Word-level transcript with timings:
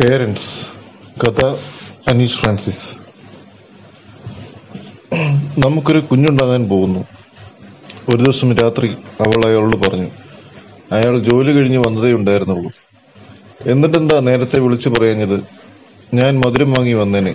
Parents 0.00 0.66
കഥ 1.20 1.44
Aneesh 2.08 2.38
Francis. 2.38 2.96
നമുക്കൊരു 5.66 6.00
കുഞ്ഞുണ്ടാകാൻ 6.00 6.68
പോകുന്നു. 6.68 7.00
ഒരു 8.08 8.16
ദിവസം 8.16 8.56
രാത്രി 8.56 8.88
അവൾ 9.20 9.46
അയാളോട് 9.46 9.76
പറഞ്ഞു 9.76 10.10
അയാൾ 10.92 11.18
ജോലി 11.18 11.52
കഴിഞ്ഞ് 11.52 11.78
വന്നതേ 11.78 12.12
ഉണ്ടായിരുന്നുള്ളൂ. 12.12 12.70
എന്നിട്ടെന്താ 13.66 14.20
നേരത്തെ 14.20 14.60
വിളിച്ചു 14.60 14.88
പറയാഞ്ഞത്? 14.88 15.40
ഞാൻ 16.14 16.40
മധുരം 16.40 16.72
വാങ്ങി 16.72 16.92
വന്നേനെ. 16.92 17.34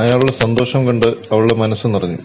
അയാളുടെ 0.00 0.32
സന്തോഷം 0.32 0.86
കണ്ട് 0.86 1.06
അവളുടെ 1.06 1.54
മനസ്സ് 1.54 1.86
നിറഞ്ഞു. 1.86 2.18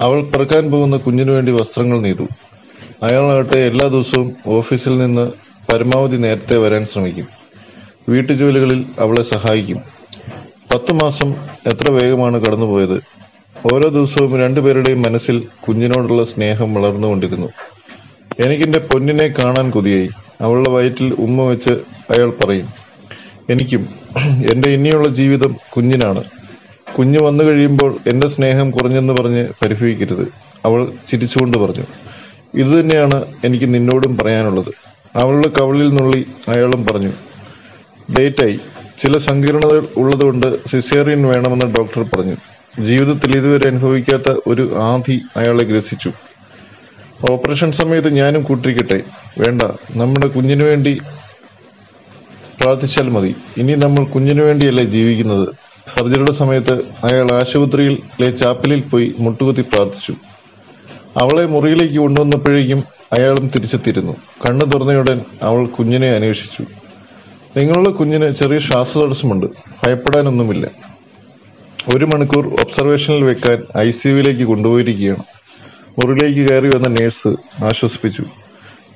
അവൾ 0.00 0.22
പിറക്കാൻ 0.22 0.70
പോകുന്ന 0.70 0.96
കുഞ്ഞിനു 0.96 1.32
വേണ്ടി 1.32 1.52
വസ്ത്രങ്ങൾ 1.52 2.00
നെയ്തു 2.00 2.28
അയാളാകട്ടെ 3.02 3.58
എല്ലാ 3.58 3.88
ദിവസവും 3.88 4.36
ഓഫീസിൽ 4.46 4.98
നിന്ന് 4.98 5.32
പരമാവധി 5.72 6.16
നേരത്തെ 6.16 6.56
വരാൻ 6.58 6.86
ശ്രമിക്കും. 6.86 7.47
വീട്ടുജോലികളിൽ 8.08 8.86
അവളെ 8.98 9.22
സഹായിക്കും. 9.22 9.80
പത്തു 10.74 10.92
മാസം 10.92 11.34
എത്ര 11.66 11.90
വേഗമാണ് 11.90 12.44
കടന്നുപോയത്? 12.44 13.00
ഓരോ 13.72 13.88
ദിവസവും 13.88 14.38
രണ്ടുപേരുടെയും 14.40 15.02
മനസ്സിൽ 15.02 15.46
കുഞ്ഞിനോടുള്ള 15.68 16.24
സ്നേഹം 16.24 16.74
വളർന്നുകൊണ്ടിരുന്നു. 16.74 17.48
എനിക്കെന്റെ 18.46 18.78
പൊന്നിനെ 18.78 19.28
കാണാൻ 19.28 19.70
കൊതിയായി. 19.70 20.08
അവളുടെ 20.40 20.70
വയറ്റിൽ 20.70 21.14
ഉമ്മ 21.14 21.42
വെച്ച് 21.42 21.72
അയാൾ 22.12 22.30
പറയും 22.30 22.68
എനിക്കും 23.50 23.88
എന്റെ 24.52 24.68
ഇനിയുള്ള 24.68 25.08
ജീവിതം 25.08 25.56
കുഞ്ഞിനാണ്. 25.76 26.24
കുഞ്ഞ് 26.98 27.22
വന്നു 27.22 27.44
കഴിയുമ്പോൾ 27.44 27.98
എന്റെ 28.06 28.28
സ്നേഹം 28.28 28.70
കുറഞ്ഞെന്ന് 28.70 29.12
പറഞ്ഞ് 29.12 29.48
പരിഭവിക്കരുത് 29.64 30.32
അവൾ 30.64 30.88
ചിരിച്ചുകൊണ്ട് 31.08 31.58
പറഞ്ഞു. 31.58 31.84
ഇതുതന്നെയാണ് 32.54 33.26
എനിക്ക് 33.44 33.74
നിന്നോടും 33.74 34.16
പറയാനുള്ളത് 34.16 34.72
അവളുടെ 35.14 35.48
കവളിൽ 35.48 35.94
നുള്ളി 35.94 36.26
അയാളും 36.48 36.86
പറഞ്ഞു. 36.86 37.12
ഡേറ്റായി 38.16 38.60
ചില 39.02 39.18
സങ്കീർണതകൾ 39.18 39.88
ഉള്ളതുകൊണ്ട് 39.96 40.68
സിസേറിയൻ 40.68 41.26
വേണമെന്ന് 41.26 41.66
ഡോക്ടർ 41.74 42.02
പറഞ്ഞു. 42.02 42.36
ജീവിതത്തിൽ 42.82 43.36
ഇതുവരെ 43.36 43.68
അനുഭവിക്കാത്ത 43.68 44.38
ഒരു 44.46 44.76
ആധി 44.76 45.20
അയാളെ 45.36 45.64
ഗ്രസിച്ചു. 45.64 46.12
ഓപ്പറേഷൻ 47.30 47.72
സമയത്ത് 47.72 48.08
ഞാനും 48.08 48.42
കൂട്ടിരിക്കട്ടെ. 48.42 48.98
വേണ്ട 49.38 49.62
നമ്മുടെ 49.96 50.26
കുഞ്ഞിനു 50.26 50.64
വേണ്ടി 50.64 51.00
പ്രാർത്ഥിച്ചാൽ 52.60 53.08
മതി. 53.08 53.34
ഇനി 53.56 53.74
നമ്മൾ 53.74 54.04
കുഞ്ഞിനു 54.04 54.42
വേണ്ടിയല്ലേ 54.42 54.84
ജീവിക്കുന്നത്? 54.84 55.48
സർജറിയുടെ 55.96 56.32
സമയത്ത് 56.32 56.74
അയാൾ 57.04 57.32
ആശുപത്രിയിലെ 57.32 58.30
ചാപ്പലിൽ 58.30 58.80
പോയി 58.80 59.14
മുട്ടുകുത്തി 59.18 59.60
പ്രാർത്ഥിച്ചു. 59.60 60.14
അവളെ 61.16 61.46
മുറിയിലേക്ക് 61.46 61.98
കൊണ്ടുവന്നപ്പോഴേക്കും 61.98 62.84
അയാളും 63.12 63.48
തിരിച്ചെത്തിയിരുന്നു. 63.48 64.12
കണ്ണു 64.12 64.64
തുറന്നയുടൻ 64.64 65.20
അവൾ 65.42 65.66
കുഞ്ഞിനെ 65.66 66.10
അന്വേഷിച്ചു. 66.10 66.64
നിങ്ങളുടെ 67.58 67.90
കുഞ്ഞിന് 67.90 68.32
ചെറിയ 68.32 68.58
ശ്വാസതടസ്സമുണ്ട് 68.58 69.46
ഭയപ്പെടാനൊന്നുമില്ല. 69.84 70.70
ഒരു 71.94 72.04
മണിക്കൂർ 72.04 72.46
ഒബ്സർവേഷനിൽ 72.46 73.24
വെക്കാൻ 73.24 73.62
ഐ 73.78 73.90
സിയുവിലേക്ക് 73.90 74.44
കൊണ്ടുപോയിരിക്കുകയാണ്. 74.44 75.22
മുറിയിലേക്ക് 75.98 76.50
കയറി 76.50 76.68
വന്ന 76.68 76.88
നേഴ്സ് 76.88 77.28
ആശ്വസിപ്പിച്ചു. 77.64 78.24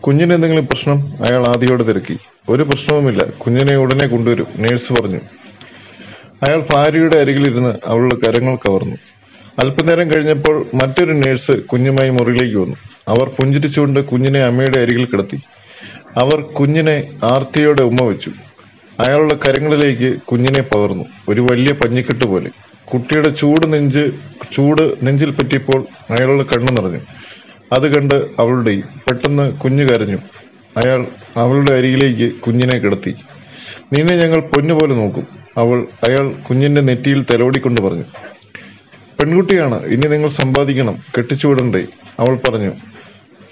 കുഞ്ഞിന് 0.00 0.33
എന്തെങ്കിലും 0.33 0.66
പ്രശ്നം? 0.66 0.98
അയാൾ 1.24 1.46
ആദ്യയോടെ 1.48 1.83
തിരക്കി. 1.83 2.18
ഒരു 2.48 2.62
പ്രശ്നവുമില്ല. 2.62 3.24
കുഞ്ഞിനെ 3.24 3.77
ഉടനെ 3.77 4.06
കൊണ്ടുവരും 4.06 4.46
നേഴ്സ് 4.56 4.92
പറഞ്ഞു. 4.92 5.20
അയാൾ 6.42 6.66
ഭാര്യയുടെ 6.74 7.18
അരികിലിരുന്ന് 7.18 7.74
അവളുടെ 7.86 8.14
കരങ്ങൾ 8.14 8.56
കവർന്നു. 8.56 8.96
അല്പനേരം 9.58 10.14
കഴിഞ്ഞപ്പോൾ 10.14 10.66
മറ്റൊരു 10.74 11.12
നേഴ്സ് 11.12 11.52
കുഞ്ഞുമായി 11.52 12.10
മുറിയിലേക്ക് 12.10 12.56
വന്നു. 12.56 12.77
അവർ 13.08 13.28
പുഞ്ചിരിച്ചുകൊണ്ട് 13.28 14.00
കുഞ്ഞിനെ 14.00 14.40
അമ്മയുടെ 14.40 14.80
അരികിൽ 14.80 15.05
കിടത്തി. 15.05 15.40
അവർ 16.18 16.40
കുഞ്ഞിനെ 16.40 16.96
ആർത്തിയോടെ 17.24 17.83
ഉമ്മ 17.83 18.02
വെച്ചു. 18.02 18.30
അയാളുടെ 19.00 19.38
കരങ്ങളിലേക്ക് 19.46 20.20
കുഞ്ഞിനെ 20.22 20.62
പകർന്നു. 20.62 21.04
ഒരു 21.28 21.40
വലിയ 21.40 21.72
പഞ്ഞിക്കെട്ട് 21.72 22.24
പോലെ. 22.24 22.50
കുട്ടിയുടെ 22.92 23.28
ചൂട് 23.28 23.72
നെഞ്ച് 23.72 24.11
ചൂട് 24.52 25.06
നെഞ്ചിൽ 25.06 25.30
പറ്റിയപ്പോൾ 25.30 25.86
അയാളുടെ 26.11 26.42
കണ്ണു 26.42 26.72
നിറഞ്ഞു. 26.72 27.00
അത് 27.72 27.94
കണ്ട് 27.94 28.14
അവളുടെയും 28.14 28.84
പെട്ടെന്ന് 29.06 29.52
കുഞ്ഞു 29.52 29.84
കരഞ്ഞു. 29.84 30.18
അയാൾ 30.77 31.06
അവളുടെ 31.36 31.72
അരികിലേക്ക് 31.72 32.34
കുഞ്ഞിനെ 32.34 32.78
കിടത്തി. 32.78 33.14
നിന്നെ 33.92 34.17
ഞങ്ങൾ 34.17 34.40
പൊന്നുപോലെ 34.40 34.94
നോക്കും 34.94 35.27
അവൾ 35.58 35.86
അയാൾ 36.08 36.33
കുഞ്ഞിന്റെ 36.33 36.80
നെറ്റിയിൽ 36.80 37.24
തലോടിക്കൊണ്ട് 37.33 37.80
പറഞ്ഞു. 37.80 38.05
പെൺകുട്ടിയാണ് 39.20 39.84
ഇനി 39.84 40.08
നിങ്ങൾ 40.08 40.28
സമ്പാദിക്കണം 40.28 40.98
കെട്ടിച്ചുവിടണ്ടേ 41.17 41.86
അവൾ 42.20 42.36
പറഞ്ഞു. 42.36 42.70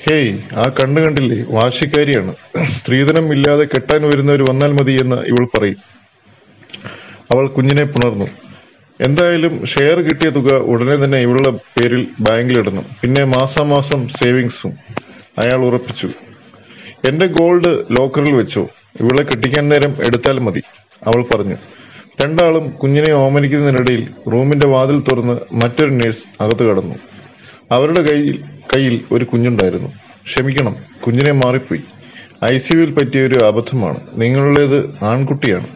ഹേയ് 0.04 0.38
ആ 0.52 0.62
കണ്ണു 0.68 1.00
കണ്ടില്ലേ? 1.00 1.44
വാശിക്കാരിയാണ്. 1.48 2.34
സ്ത്രീധനം 2.78 3.32
ഇല്ലാതെ 3.32 3.64
കെട്ടാൻ 3.64 4.02
വരുന്നവർ 4.02 4.42
വന്നാൽ 4.50 4.72
മതി 4.72 4.92
എന്ന് 4.92 5.16
ഇവൾ 5.16 5.48
പറയും. 5.56 5.76
അവൾ 7.30 7.48
കുഞ്ഞിനെ 7.48 7.84
പുണർന്നു. 7.84 8.28
എന്തായാലും 9.00 9.66
ഷെയർ 9.66 10.00
കിട്ടിയ 10.00 10.30
തുക 10.30 10.54
ഉടനെ 10.54 11.04
തന്നെ 11.04 11.18
ഇവളുടെ 11.18 11.50
പേരിൽ 11.50 12.08
ബാങ്കിൽ 12.20 12.58
ഇടണം 12.58 12.84
പിന്നെ 13.02 13.24
മാസാമാസം 13.24 14.08
സേവിങ്സും 14.08 14.72
അയാൾ 15.38 15.64
ഉറപ്പിച്ചു. 15.64 16.08
എന്റെ 17.08 17.26
ഗോൾഡ് 17.26 17.84
ലോക്കറിൽ 17.98 18.32
വെച്ചോ. 18.32 18.68
ഇവളെ 19.00 19.22
കെട്ടിക്കാൻ 19.22 19.68
നേരം 19.68 19.96
എടുത്താൽ 20.06 20.38
മതി 20.38 20.62
അവൾ 21.06 21.22
പറഞ്ഞു. 21.22 21.54
രണ്ടാളും 22.24 22.70
കുഞ്ഞിനെ 22.70 23.12
ഓമനിക്കുന്നതിനിടയിൽ 23.12 24.08
റൂമിന്റെ 24.32 24.66
വാതിൽ 24.66 25.00
തുറന്ന് 25.00 25.40
മറ്റൊരു 25.52 25.90
നേഴ്സ് 25.90 26.42
അകത്ത് 26.42 26.64
കടന്നു. 26.70 26.94
അവരുടെ 27.70 28.02
കയ്യിൽ 28.02 28.44
കയ്യിൽ 28.74 29.00
ഒരു 29.12 29.24
കുഞ്ഞുണ്ടായിരുന്നു. 29.24 29.88
ക്ഷമിക്കണം 30.26 30.76
കുഞ്ഞിനെ 31.06 31.32
മാറിപ്പോയി. 31.32 31.80
ഐ 32.52 32.58
സിയുവിൽ 32.58 32.94
പറ്റിയ 32.94 33.20
ഒരു 33.20 33.44
അബദ്ധമാണ്. 33.44 33.96
നിങ്ങളുടേത് 34.14 35.04
ആൺകുട്ടിയാണ്. 35.04 35.66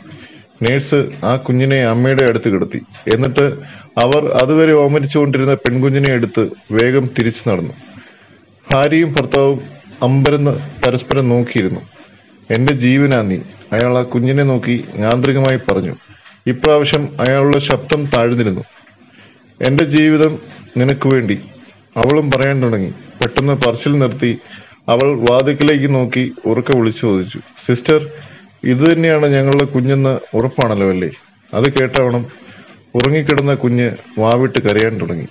നേഴ്സ് 0.63 1.11
ആ 1.25 1.37
കുഞ്ഞിനെ 1.37 1.81
അമ്മയുടെ 1.85 2.25
അടുത്ത് 2.25 2.49
കിടത്തി. 2.49 2.81
എന്നിട്ട് 3.15 3.59
അവർ 3.99 4.27
അതുവരെ 4.43 4.73
ഓമരിച്ചുകൊണ്ടിരുന്ന 4.73 5.55
പെൺകുഞ്ഞിനെ 5.55 6.11
എടുത്ത് 6.13 6.49
വേഗം 6.73 7.11
തിരിച്ചു 7.19 7.49
നടന്നു. 7.49 7.73
ഭാര്യയും 8.73 9.13
ഭർത്താവും 9.13 9.61
അമ്പരന്ന് 10.03 10.51
പരസ്പരം 10.87 11.29
നോക്കിയിരുന്നു. 11.29 11.81
എന്റെ 12.51 12.73
ജീവനാ 12.73 13.23
നീ 13.23 13.37
അയാൾ 13.73 13.99
ആ 13.99 14.03
കുഞ്ഞിനെ 14.03 14.43
നോക്കി 14.43 14.85
യാന്ത്രികമായി 14.99 15.73
പറഞ്ഞു. 15.73 15.95
ഇപ്രാവശ്യം 16.47 17.09
അയാളുടെ 17.21 17.59
ശബ്ദം 17.59 18.07
താഴ്ന്നിരുന്നു. 18.07 18.65
എന്റെ 19.61 19.85
ജീവിതം 19.85 20.39
നിനക്ക് 20.77 21.09
വേണ്ടി 21.15 21.41
അവളും 21.97 22.31
പറയാൻ 22.31 22.63
തുടങ്ങി. 22.63 22.91
പെട്ടെന്ന് 22.91 23.53
പറച്ചിൽ 23.53 23.99
നിർത്തി 23.99 24.39
അവൾ 24.89 25.21
വാതിക്കലേക്ക് 25.31 25.95
നോക്കി 25.95 26.33
ഉറക്കെ 26.47 26.77
വിളിച്ചു 26.77 27.01
ചോദിച്ചു. 27.01 27.39
സിസ്റ്റർ 27.67 28.11
ഇത് 28.65 28.93
തന്നെയാണ് 28.93 29.27
ഞങ്ങളുടെ 29.27 29.65
കുഞ്ഞെന്ന് 29.65 30.37
ഉറപ്പാണല്ലോ 30.37 30.89
അല്ലേ? 30.89 31.11
അത് 31.55 31.73
കേട്ടവണം 31.73 32.27
ഉറങ്ങിക്കിടന്ന 32.95 33.55
കുഞ്ഞ് 33.55 33.91
വാവിട്ട് 34.19 34.59
കരയാൻ 34.59 35.01
തുടങ്ങി. 35.01 35.27